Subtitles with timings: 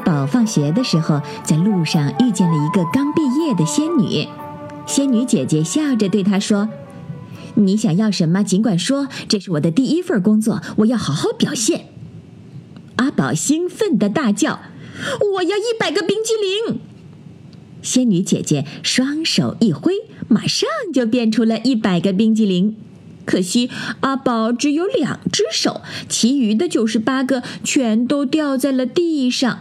[0.00, 4.26] 宝放学的时候，在路上遇见了一个刚毕业的仙女。
[4.86, 6.68] 仙女姐姐笑着对他说
[7.54, 11.86] ：“你想要什么，尽管说，这是我的第一份工作，我要好好表现。”
[12.96, 14.60] 阿宝兴奋地大叫
[15.36, 16.80] ：“我要一百个冰激凌！”
[17.82, 19.94] 仙女姐姐双手一挥，
[20.28, 22.76] 马上就变出了一百个冰激凌。
[23.24, 23.70] 可惜
[24.00, 29.60] 阿宝只有两只手，其余的九十八个全都掉在了地上。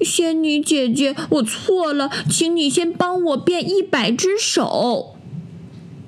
[0.00, 5.16] 仙女姐姐，我错了，请你先帮我变一百只手。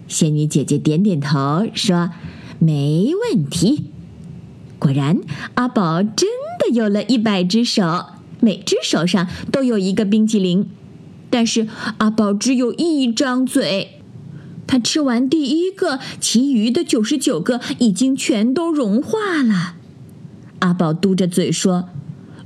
[0.09, 2.11] 仙女姐姐点点头说
[2.61, 3.87] ：“没问题。”
[4.79, 5.21] 果然，
[5.55, 6.29] 阿宝真
[6.61, 8.07] 的有了一百只手，
[8.41, 10.69] 每只手上都有一个冰淇淋。
[11.29, 11.67] 但是
[11.99, 14.01] 阿宝只有一张嘴，
[14.67, 19.75] 他吃完第一个，其余的九十九个已经全都融化了。
[20.61, 21.89] 阿宝嘟着嘴说。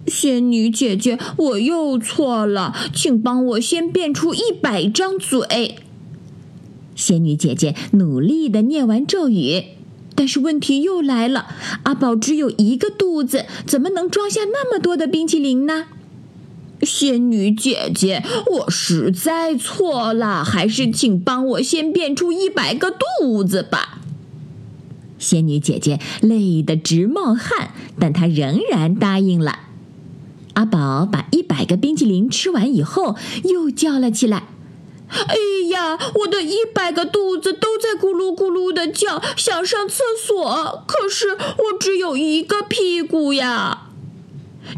[0.07, 5.77] 仙女姐姐，我又错了，请帮我先变出一百张嘴。
[6.97, 9.65] 仙女姐姐努力的念完咒语，
[10.15, 11.47] 但是问题又来了：
[11.85, 15.87] 阿宝只有一个肚子，怎么能装下那么多的冰淇淋呢？
[16.83, 24.01] 仙女姐姐，我实在错了，还是请帮我先变出一百个肚子吧。
[25.19, 29.59] 仙女姐姐累得直冒汗，但她仍然答应了。
[30.55, 34.49] 阿宝把一百个冰淇淋吃完以后，又叫了起来
[35.09, 35.37] ：“哎
[35.71, 43.89] 呀，我的一百个肚子都在咕噜咕噜的叫，想上厕所，可是我只有一个屁股呀！”“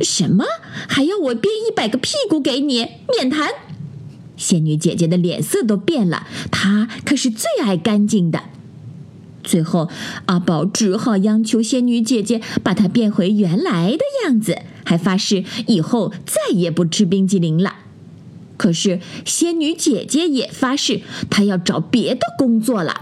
[0.00, 0.44] 什么？
[0.88, 2.88] 还要我变一百个屁股给你？
[3.08, 3.48] 免谈！”
[4.36, 8.44] 仙女姐姐的脸色都变了，她可是最爱干净的。
[9.52, 9.90] 最后，
[10.24, 14.62] 阿宝只好央求仙女姐姐把她变回原来的样子。
[14.86, 17.74] 还发誓以后再也不吃冰激凌了。
[18.56, 22.94] 可是仙女姐姐也发誓，她要找别的工作了。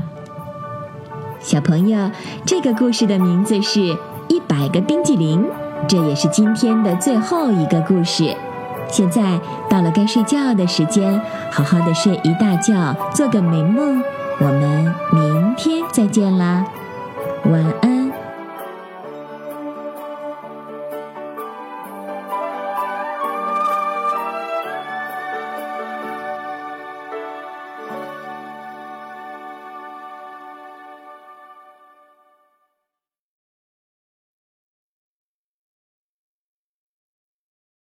[1.40, 2.10] 小朋友，
[2.44, 3.78] 这个故事的名字是
[4.28, 5.38] 《一百个冰激凌》，
[5.88, 8.34] 这也是今天的最后一个故事。
[8.90, 9.40] 现在
[9.70, 11.20] 到了该睡觉的时间，
[11.52, 14.02] 好好的睡一大觉，做个美梦。
[14.42, 16.64] 我们明天再见啦，
[17.44, 17.99] 晚安。